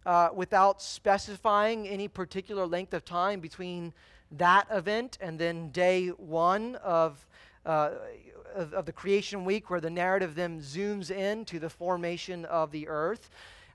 [0.06, 3.92] uh, without specifying any particular length of time between
[4.32, 7.26] that event and then day one of,
[7.66, 7.90] uh,
[8.54, 12.70] of, of, the creation week, where the narrative then zooms in to the formation of
[12.70, 13.28] the earth.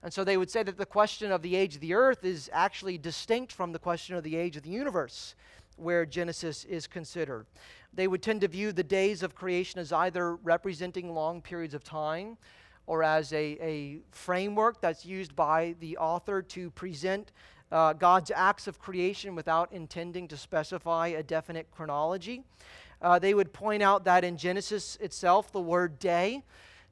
[0.04, 2.50] And so they would say that the question of the age of the earth is
[2.54, 5.36] actually distinct from the question of the age of the universe,
[5.76, 7.46] where Genesis is considered.
[7.94, 11.84] They would tend to view the days of creation as either representing long periods of
[11.84, 12.38] time
[12.86, 17.32] or as a, a framework that's used by the author to present
[17.72, 22.44] uh, God's acts of creation without intending to specify a definite chronology.
[23.02, 26.44] Uh, they would point out that in Genesis itself, the word day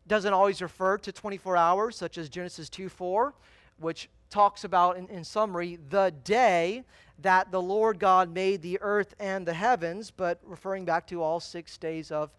[0.08, 3.34] doesn't always refer to 24 hours, such as Genesis 2 4,
[3.80, 6.84] which talks about, in, in summary, the day
[7.20, 11.40] that the Lord God made the earth and the heavens, but referring back to all
[11.40, 12.32] six days of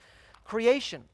[0.45, 1.05] creation.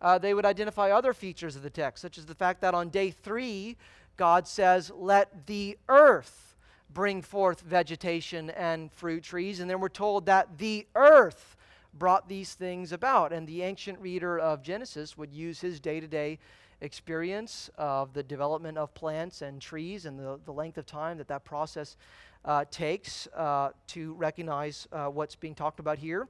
[0.00, 2.88] Uh, they would identify other features of the text, such as the fact that on
[2.88, 3.76] day three,
[4.16, 6.56] God says, Let the earth
[6.92, 9.60] bring forth vegetation and fruit trees.
[9.60, 11.56] And then we're told that the earth
[11.94, 13.32] brought these things about.
[13.32, 16.38] And the ancient reader of Genesis would use his day to day
[16.80, 21.28] experience of the development of plants and trees and the, the length of time that
[21.28, 21.96] that process
[22.44, 26.28] uh, takes uh, to recognize uh, what's being talked about here.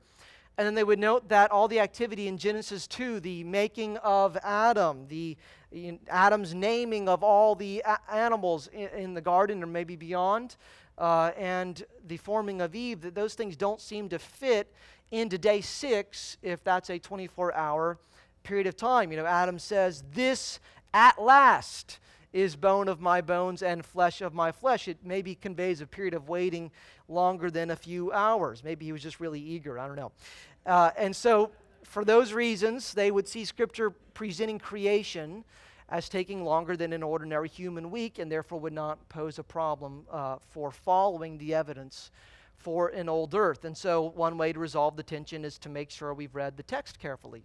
[0.59, 4.37] And then they would note that all the activity in Genesis 2, the making of
[4.43, 5.39] Adam, the
[6.09, 10.57] Adam's naming of all the a- animals in, in, the garden or maybe beyond,
[10.99, 14.71] uh, and the forming of Eve, that those things don't seem to fit
[15.13, 17.99] into day six if that's a 24 hour
[18.43, 19.13] period of time.
[19.13, 20.59] You know, Adam says, This
[20.93, 22.01] at last
[22.33, 24.89] is bone of my bones and flesh of my flesh.
[24.89, 26.71] It maybe conveys a period of waiting
[27.07, 28.65] longer than a few hours.
[28.65, 29.79] Maybe he was just really eager.
[29.79, 30.13] I don't know.
[30.65, 31.51] Uh, and so,
[31.85, 35.45] for those reasons, they would see Scripture presenting creation
[35.91, 40.07] as taking longer than an ordinary human week and therefore would not pose a problem
[40.11, 42.11] uh, for following the evidence
[42.63, 43.65] for an old earth.
[43.65, 46.63] And so, one way to resolve the tension is to make sure we've read the
[46.63, 47.45] text carefully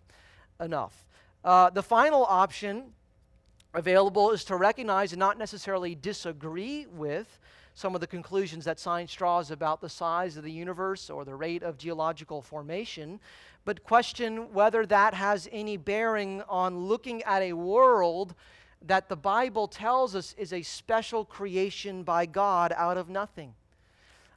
[0.60, 1.06] enough.
[1.44, 2.94] Uh, the final option
[3.74, 7.40] available is to recognize and not necessarily disagree with
[7.74, 11.36] some of the conclusions that science draws about the size of the universe or the
[11.36, 13.20] rate of geological formation,
[13.66, 18.34] but question whether that has any bearing on looking at a world
[18.82, 23.54] that the Bible tells us is a special creation by God out of nothing.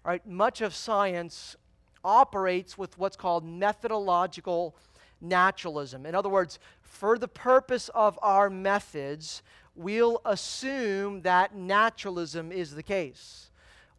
[0.03, 1.57] Right, much of science
[2.03, 4.75] operates with what's called methodological
[5.21, 6.07] naturalism.
[6.07, 9.43] In other words, for the purpose of our methods,
[9.75, 13.51] we'll assume that naturalism is the case.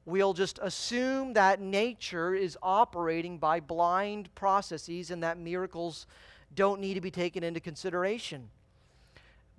[0.06, 6.08] We'll just assume that nature is operating by blind processes and that miracles
[6.56, 8.50] don't need to be taken into consideration.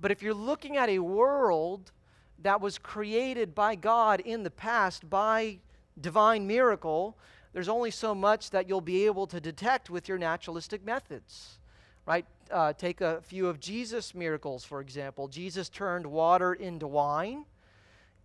[0.00, 1.92] But if you're looking at a world
[2.40, 5.60] that was created by God in the past by
[6.00, 7.16] divine miracle,
[7.52, 11.58] there's only so much that you'll be able to detect with your naturalistic methods
[12.06, 12.26] right?
[12.50, 15.28] Uh, take a few of Jesus' miracles, for example.
[15.28, 17.44] Jesus turned water into wine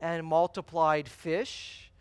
[0.01, 1.91] and multiplied fish.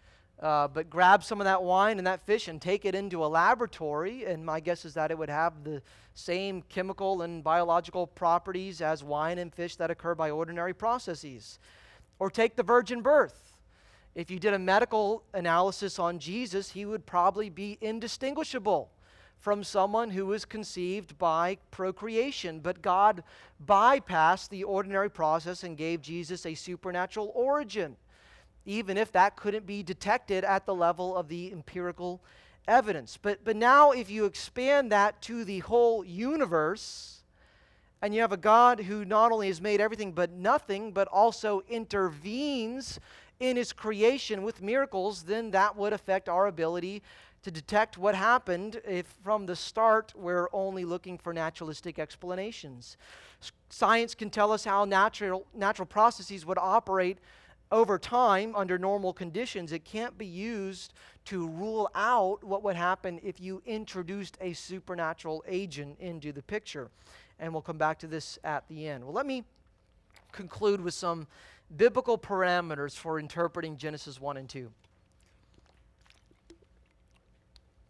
[0.41, 3.27] Uh, but grab some of that wine and that fish and take it into a
[3.27, 5.81] laboratory, and my guess is that it would have the
[6.13, 11.59] same chemical and biological properties as wine and fish that occur by ordinary processes.
[12.19, 13.56] Or take the virgin birth.
[14.17, 18.91] If you did a medical analysis on Jesus, he would probably be indistinguishable
[19.39, 22.61] from someone who was conceived by procreation.
[22.61, 23.23] But God
[23.63, 27.95] bypassed the ordinary process and gave Jesus a supernatural origin,
[28.65, 32.23] even if that couldn't be detected at the level of the empirical
[32.67, 33.19] evidence.
[33.21, 37.17] But, but now, if you expand that to the whole universe,
[38.01, 41.63] and you have a God who not only has made everything but nothing, but also
[41.69, 42.99] intervenes
[43.39, 47.03] in his creation with miracles, then that would affect our ability
[47.43, 52.97] to detect what happened if from the start we're only looking for naturalistic explanations.
[53.69, 57.19] Science can tell us how natural, natural processes would operate
[57.71, 59.73] over time under normal conditions.
[59.73, 60.95] It can't be used
[61.27, 66.91] to rule out what would happen if you introduced a supernatural agent into the picture.
[67.39, 69.05] and we'll come back to this at the end.
[69.05, 69.45] Well, let me
[70.33, 71.27] conclude with some
[71.75, 74.71] biblical parameters for interpreting Genesis 1 and 2.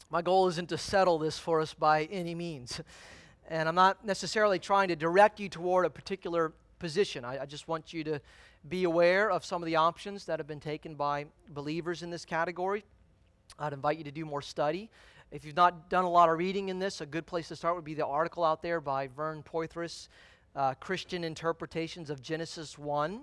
[0.08, 2.80] My goal isn't to settle this for us by any means.
[3.48, 7.24] And I'm not necessarily trying to direct you toward a particular position.
[7.24, 8.20] I, I, just want you to
[8.68, 12.24] be aware of some of the options that have been taken by believers in this
[12.24, 12.84] category.
[13.58, 14.90] I'd invite you to do more study.
[15.30, 17.74] If you've not done a lot of reading in this, a good place to start
[17.74, 20.08] would be the article out there by Vern Poythress,
[20.54, 23.22] uh, Christian Interpretations of Genesis 1.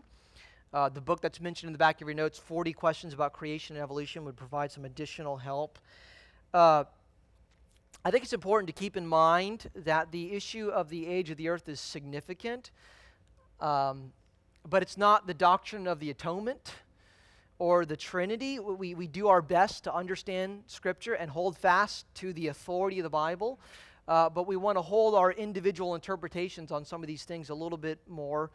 [0.74, 3.76] Uh, the book that's mentioned in the back of your notes, 40 Questions About Creation
[3.76, 5.78] and Evolution, would provide some additional help.
[6.52, 6.86] Uh,
[8.04, 11.38] I think it's important to keep in mind that the issue of the age of
[11.38, 12.72] the earth is significant,
[13.62, 14.14] um,
[14.68, 16.74] but it's not the doctrine of the atonement
[17.60, 18.58] or the Trinity.
[18.58, 23.04] We, we do our best to understand Scripture and hold fast to the authority of
[23.04, 23.60] the Bible,
[24.08, 27.56] uh, but we want to hold our individual interpretations on some of these things a
[27.56, 28.50] little bit more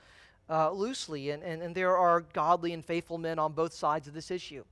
[0.50, 1.30] uh, loosely.
[1.30, 4.64] And, and, and there are godly and faithful men on both sides of this issue.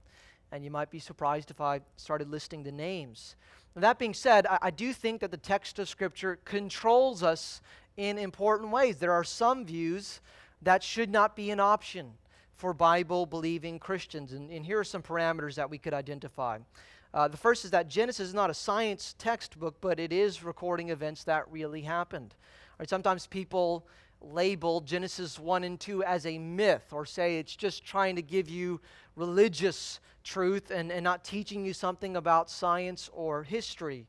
[0.53, 3.37] And you might be surprised if I started listing the names.
[3.75, 7.61] that being said, I, I do think that the text of Scripture controls us
[7.97, 8.97] in important ways.
[8.97, 10.21] There are some views
[10.63, 12.13] that should not be an option
[12.57, 14.33] for Bible believing Christians.
[14.33, 16.59] And, and, here are some parameters that we could identify.
[17.13, 20.91] Uh, the first is that Genesis is not a science textbook, but it is recording
[20.91, 22.35] events that really happened.
[22.79, 23.87] Right, sometimes people
[24.21, 28.49] label Genesis 1 and 2 as a myth or say it's just trying to give
[28.49, 28.81] you
[29.15, 34.07] religious truth and, and not teaching you something about science or history.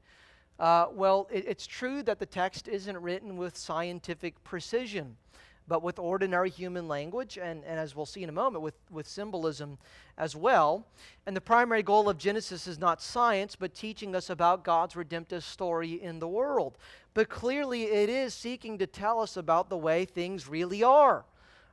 [0.60, 5.16] Uh, well, it, it's true that the text isn't written with scientific precision
[5.68, 9.08] but with ordinary human language, and, and as we'll see in a moment, with, with
[9.08, 9.78] symbolism
[10.18, 10.88] as well.
[11.26, 15.44] And the primary goal of Genesis is not science, but teaching us about God's redemptive
[15.44, 16.78] story in the world.
[17.14, 21.26] But clearly, it is seeking to tell us about the way things really are.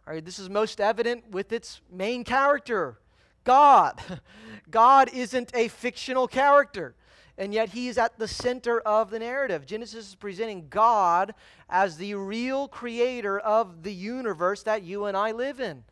[0.06, 2.98] All right, this is most evident with its main character,
[3.44, 4.00] God.
[4.70, 6.94] God isn't a fictional character
[7.36, 9.66] and yet he is at the center of the narrative.
[9.66, 11.34] Genesis is presenting God
[11.68, 15.84] as the real creator of the universe that you and I live in.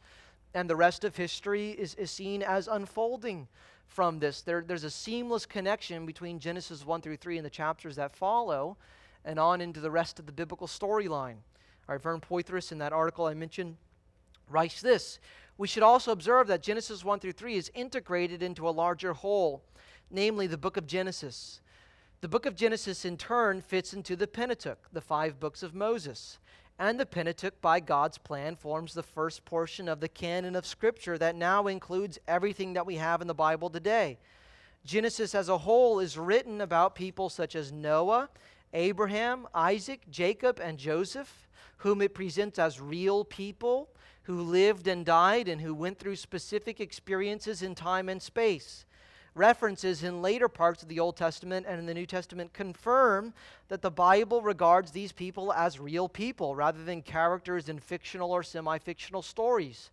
[0.55, 3.49] And the rest of history is, is seen as unfolding
[3.86, 4.43] from this.
[4.43, 8.76] There, there's a seamless connection between Genesis 1 through 3 and the chapters that follow,
[9.24, 11.36] and on into the rest of the biblical storyline.
[11.88, 13.76] All right, Vern Poythress, in that article I mentioned,
[14.49, 15.18] writes this
[15.59, 19.62] We should also observe that Genesis 1 through 3 is integrated into a larger whole
[20.12, 21.60] namely the book of Genesis.
[22.20, 26.38] The book of Genesis, in turn, fits into the Pentateuch, the five books of Moses.
[26.78, 31.18] And the Pentateuch, by God's plan, forms the first portion of the canon of Scripture
[31.18, 34.18] that now includes everything that we have in the Bible today.
[34.84, 38.28] Genesis as a whole is written about people such as Noah,
[38.72, 41.48] Abraham, Isaac, Jacob, and Joseph,
[41.78, 43.88] whom it presents as real people
[44.24, 48.84] who lived and died and who went through specific experiences in time and space
[49.34, 53.32] references in later parts of the Old Testament and in the New Testament confirm
[53.68, 58.42] that the Bible regards these people as real people rather than characters in fictional or
[58.42, 59.90] semi fictional stories.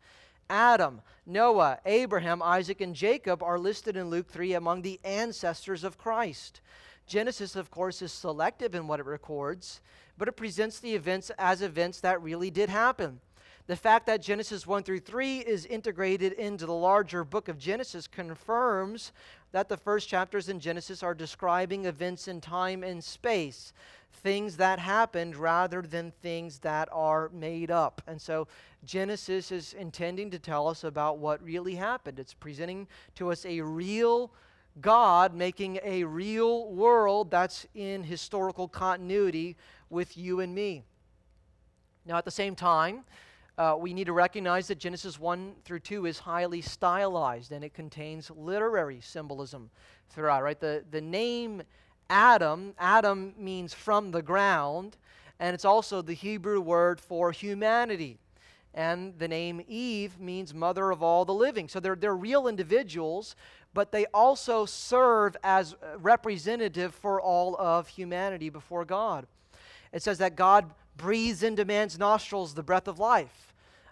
[0.49, 5.97] Adam, Noah, Abraham, Isaac, and Jacob are listed in Luke 3 among the ancestors of
[5.97, 6.61] Christ.
[7.05, 9.81] Genesis, of course, is selective in what it records,
[10.17, 13.19] but it presents the events as events that really did happen.
[13.69, 18.07] The fact that Genesis 1 through 3 is integrated into the larger book of Genesis
[18.07, 19.11] confirms
[19.51, 23.71] that the first chapters in Genesis are describing events in time and space,
[24.11, 28.01] things that happened rather than things that are made up.
[28.07, 28.47] And so
[28.85, 32.17] Genesis is intending to tell us about what really happened.
[32.17, 34.31] It's presenting to us a real
[34.81, 39.57] God making a real world that's in historical continuity
[39.91, 40.85] with you and me.
[42.07, 43.03] Now, at the same time,
[43.59, 47.73] uh, we need to recognize that Genesis 1 through 2 is highly stylized and it
[47.73, 49.69] contains literary symbolism
[50.09, 50.61] throughout, right?
[50.61, 51.63] The, the name
[52.09, 54.95] Adam, Adam means from the ground,
[55.41, 58.17] and it's also the Hebrew word for humanity.
[58.73, 61.67] And the name Eve means mother of all the living.
[61.67, 63.35] So they're, they're real individuals,
[63.73, 69.27] but they also serve as representative for all of humanity before God.
[69.91, 73.48] It says that God breathes into man's nostrils the breath of life.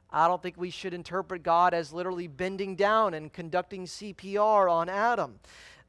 [0.09, 4.87] I don't think we should interpret God as literally bending down and conducting CPR on
[4.87, 5.39] Adam.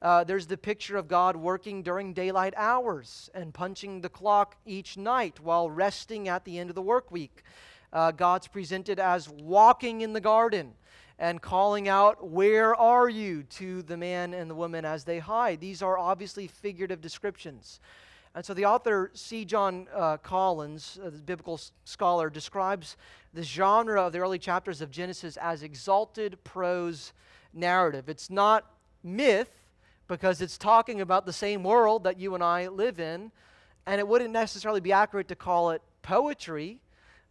[0.01, 4.97] Uh, there's the picture of God working during daylight hours and punching the clock each
[4.97, 7.43] night while resting at the end of the work week.
[7.93, 10.75] Uh, God's presented as walking in the garden
[11.19, 13.43] and calling out, Where are you?
[13.45, 15.61] to the man and the woman as they hide.
[15.61, 17.81] These are obviously figurative descriptions.
[18.35, 19.45] And so the author C.
[19.45, 22.97] John uh, Collins, uh, the biblical scholar, describes
[23.35, 27.13] the genre of the early chapters of Genesis as exalted prose
[27.53, 28.09] narrative.
[28.09, 28.65] It's not
[29.03, 29.51] myth
[30.07, 33.31] because it's talking about the same world that you and I live in,
[33.87, 36.81] and it wouldn't necessarily be accurate to call it poetry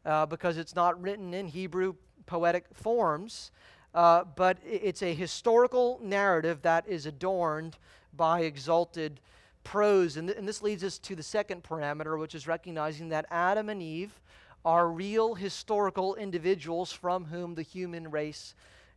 [0.05, 1.95] uh, because it's not written in Hebrew
[2.25, 3.51] poetic forms.
[3.93, 7.77] Uh, but it's a historical narrative that is adorned
[8.15, 9.19] by exalted
[9.71, 10.15] prose.
[10.15, 13.67] And, th- and this leads us to the second parameter, which is recognizing that Adam
[13.69, 14.19] and Eve
[14.63, 18.55] are real historical individuals from whom the human race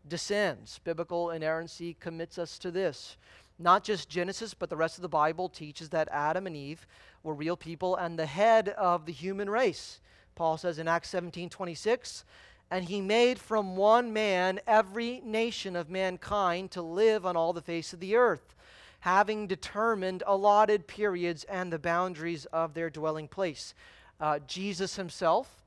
[0.09, 0.79] descends.
[0.85, 3.17] Biblical inerrancy commits us to this.
[3.59, 6.87] Not just Genesis, but the rest of the Bible teaches that Adam and Eve
[7.23, 10.01] were real people and the head of the human race.
[10.35, 12.25] Paul says in Acts 17 26,
[12.71, 17.61] and he made from one man every nation of mankind to live on all the
[17.61, 18.55] face of the earth,
[19.01, 23.75] having determined allotted periods and the boundaries of their dwelling place.
[24.21, 25.63] Uh, Jesus himself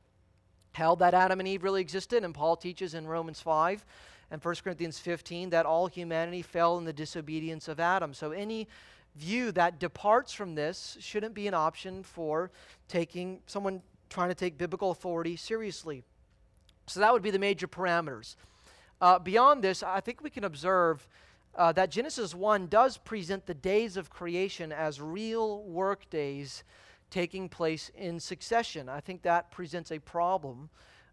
[0.73, 3.85] held that Adam and Eve really existed, and Paul teaches in Romans 5
[4.31, 8.13] and 1 Corinthians 15 that all humanity fell in the disobedience of Adam.
[8.13, 8.67] So any
[9.15, 12.51] view that departs from this shouldn't be an option for
[12.87, 16.03] taking someone trying to take biblical authority seriously.
[16.87, 18.35] So that would be the major parameters.
[19.01, 21.07] Uh, beyond this, I think we can observe
[21.55, 26.63] uh, that Genesis 1 does present the days of creation as real work days
[27.09, 28.89] taking place in succession.
[28.89, 30.69] I think that presents a problem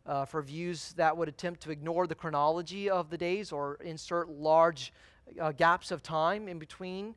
[0.07, 4.31] uh, for views that would attempt to ignore the chronology of the days or insert
[4.31, 4.93] large
[5.39, 7.15] uh, gaps of time in between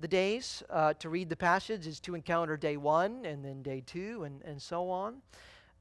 [0.00, 0.62] the days.
[0.70, 4.40] Uh, to read the passage is to encounter day one and then day two and,
[4.42, 5.16] and so on.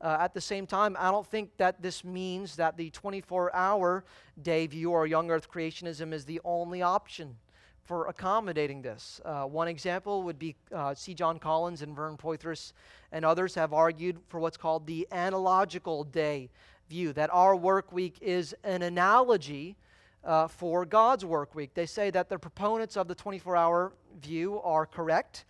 [0.01, 4.03] Uh, at the same time, I don't think that this means that the 24 hour
[4.41, 7.35] day view or young earth creationism is the only option
[7.83, 9.21] for accommodating this.
[9.23, 11.13] Uh, one example would be uh, C.
[11.13, 12.73] John Collins and Vern Poythress
[13.11, 16.49] and others have argued for what's called the analogical day
[16.89, 19.75] view, that our work week is an analogy
[20.23, 21.73] uh, for God's work week.
[21.73, 25.45] They say that the proponents of the 24 hour view are correct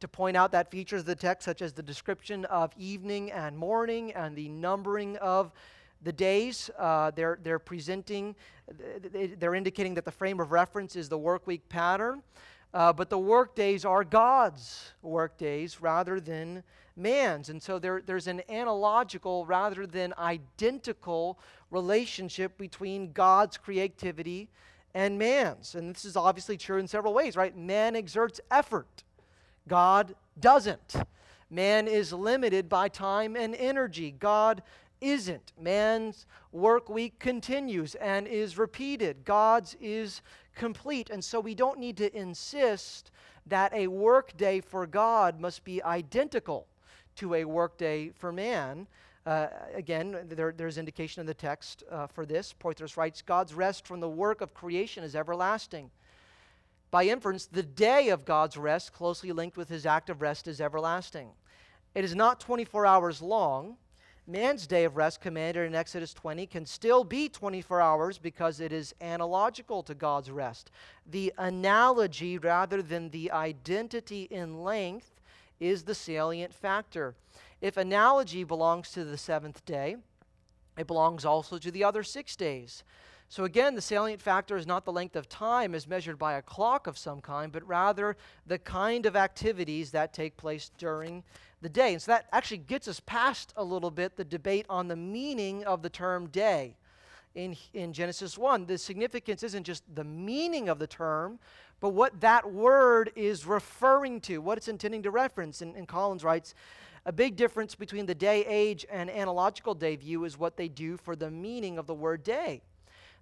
[0.00, 3.56] to point out that features of the text, such as the description of evening and
[3.56, 5.52] morning and the numbering of
[6.02, 6.70] the days.
[6.78, 8.34] Uh, they're, they're presenting,
[9.38, 12.22] they're indicating that the frame of reference is the work week pattern.
[12.74, 16.62] Uh, but the work days are God's work days rather than
[16.94, 17.48] man's.
[17.48, 21.38] And so there, there's an analogical rather than identical
[21.70, 24.48] relationship between God's creativity
[24.94, 25.74] and man's.
[25.74, 27.56] And this is obviously true in several ways, right?
[27.56, 29.04] Man exerts effort
[29.68, 30.96] God doesn't.
[31.50, 34.14] Man is limited by time and energy.
[34.18, 34.62] God
[35.00, 35.52] isn't.
[35.60, 39.24] Man's work week continues and is repeated.
[39.24, 40.22] God's is
[40.54, 41.10] complete.
[41.10, 43.10] And so we don't need to insist
[43.46, 46.66] that a work day for God must be identical
[47.16, 48.86] to a work day for man.
[49.24, 52.54] Uh, again, there, there's indication in the text uh, for this.
[52.60, 55.90] Poythress writes God's rest from the work of creation is everlasting.
[56.90, 60.60] By inference, the day of God's rest, closely linked with his act of rest, is
[60.60, 61.30] everlasting.
[61.94, 63.76] It is not 24 hours long.
[64.28, 68.72] Man's day of rest, commanded in Exodus 20, can still be 24 hours because it
[68.72, 70.70] is analogical to God's rest.
[71.08, 75.20] The analogy, rather than the identity in length,
[75.60, 77.14] is the salient factor.
[77.60, 79.96] If analogy belongs to the seventh day,
[80.76, 82.84] it belongs also to the other six days.
[83.28, 86.42] So again, the salient factor is not the length of time as measured by a
[86.42, 88.16] clock of some kind, but rather
[88.46, 91.24] the kind of activities that take place during
[91.60, 91.92] the day.
[91.92, 95.64] And so that actually gets us past a little bit the debate on the meaning
[95.64, 96.76] of the term day.
[97.34, 101.38] In, in Genesis 1, the significance isn't just the meaning of the term,
[101.80, 105.60] but what that word is referring to, what it's intending to reference.
[105.60, 106.54] And, and Collins writes,
[107.04, 110.96] a big difference between the day age and analogical day view is what they do
[110.96, 112.62] for the meaning of the word day.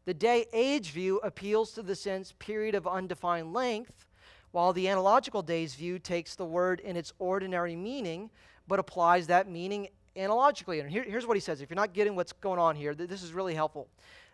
[0.06, 4.06] The day age view appeals to the sense period of undefined length,
[4.52, 8.30] while the analogical days view takes the word in its ordinary meaning,
[8.68, 10.80] but applies that meaning analogically.
[10.80, 13.08] And here, here's what he says if you're not getting what's going on here, th-
[13.08, 13.88] this is really helpful.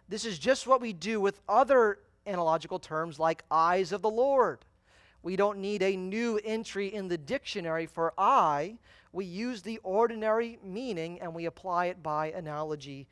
[0.08, 4.58] This is just what we do with other analogical terms like eyes of the Lord.
[5.22, 8.78] We don't need a new entry in the dictionary for eye.
[9.12, 13.06] We use the ordinary meaning and we apply it by analogy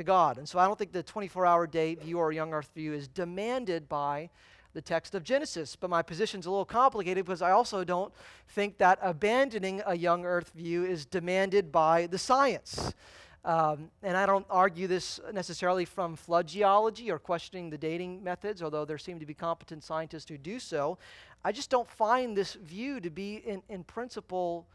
[0.00, 0.38] to God.
[0.38, 3.06] And so I don't think the 24 hour day view or young earth view is
[3.06, 4.30] demanded by
[4.72, 5.76] the text of Genesis.
[5.76, 8.12] But my position's a little complicated because I also don't
[8.48, 12.94] think that abandoning a young earth view is demanded by the science.
[13.44, 18.62] Um, and I don't argue this necessarily from flood geology or questioning the dating methods,
[18.62, 20.98] although there seem to be competent scientists who do so.
[21.44, 24.66] I just don't find this view to be, in, in principle,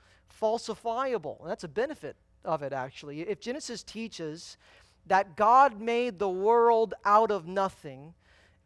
[0.42, 1.40] falsifiable.
[1.42, 3.22] And that's a benefit of it, actually.
[3.22, 4.58] If Genesis teaches
[5.08, 8.14] that God made the world out of nothing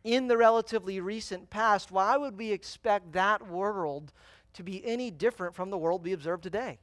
[0.04, 4.14] in the relatively recent past, why would we expect that world
[4.54, 6.80] to be any different from the world we observe today?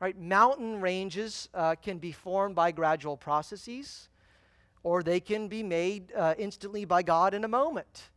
[0.00, 0.18] Right?
[0.18, 4.08] Mountain ranges uh, can be formed by gradual processes,
[4.82, 8.10] or they can be made uh, instantly by God in a moment.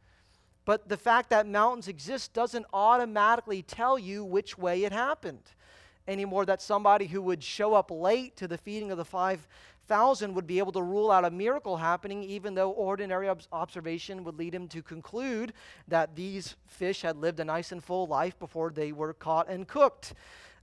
[0.65, 5.51] But the fact that mountains exist doesn't automatically tell you which way it happened
[6.07, 6.45] anymore.
[6.45, 9.05] That somebody who would show up late to the feeding of the
[9.89, 14.23] 5,000 would be able to rule out a miracle happening, even though ordinary ob- observation
[14.23, 15.51] would lead him to conclude
[15.87, 19.67] that these fish had lived a nice and full life before they were caught and
[19.67, 20.13] cooked.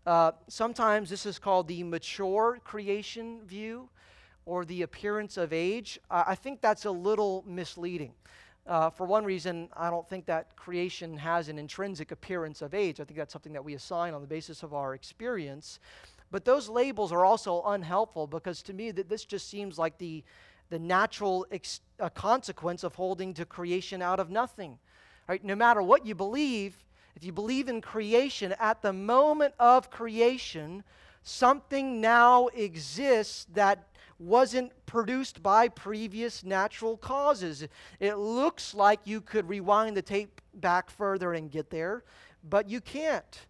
[0.07, 3.89] Uh, sometimes this is called the mature creation view
[4.45, 5.99] or the appearance of age.
[6.09, 8.13] Uh, I think that's a little misleading.
[8.65, 13.01] Uh, for one reason, I don't think that creation has an intrinsic appearance of age.
[13.01, 15.81] I think that's something that we assign on the basis of our experience.
[16.31, 20.25] But those labels are also unhelpful because to me, that this just seems like the,
[20.71, 24.79] the natural ex- uh, consequence of holding to creation out of nothing.
[25.29, 25.45] Right?
[25.45, 26.77] No matter what you believe,
[27.15, 30.85] if you believe in creation, at the moment of creation,
[31.23, 33.87] something now exists that
[34.19, 37.67] wasn't produced by previous natural causes.
[38.01, 42.05] It looks like you could rewind the tape back further and get there,
[42.49, 43.47] but you can't.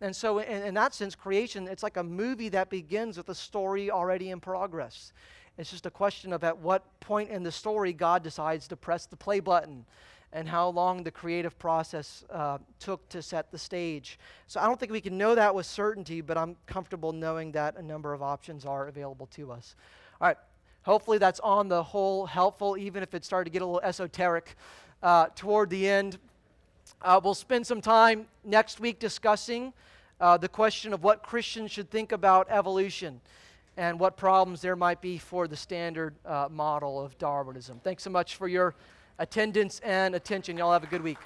[0.00, 3.34] And so, in, in, that sense, creation, it's like a movie that begins with a
[3.34, 5.12] story already in progress.
[5.56, 9.06] It's just a question of at what point in the story God decides to press
[9.06, 9.84] the play button
[10.32, 14.18] and how long the creative process uh, took to set the stage.
[14.46, 17.76] So I don't think we can know that with certainty, but I'm comfortable knowing that
[17.76, 19.74] a number of options are available to us.
[20.20, 20.36] All right,
[20.82, 24.54] hopefully that's on the whole helpful, even if it started to get a little esoteric
[25.02, 26.18] uh, toward the end.
[27.00, 29.72] Uh, we'll spend some time next week discussing
[30.20, 33.20] uh, the question of what Christians should think about evolution
[33.76, 37.80] and what problems there might be for the standard uh, model of Darwinism.
[37.84, 38.74] Thanks so much for your
[39.18, 40.56] attendance and attention.
[40.56, 41.18] Y'all have a good week.